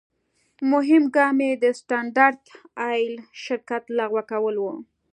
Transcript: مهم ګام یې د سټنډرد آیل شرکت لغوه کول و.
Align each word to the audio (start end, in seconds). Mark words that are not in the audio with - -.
مهم 0.71 1.03
ګام 1.15 1.37
یې 1.45 1.51
د 1.63 1.65
سټنډرد 1.79 2.41
آیل 2.89 3.13
شرکت 3.43 3.83
لغوه 3.97 4.23
کول 4.31 4.55
و. 4.61 4.65